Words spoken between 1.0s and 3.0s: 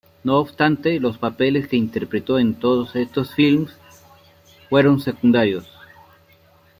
papeles que interpretó en todos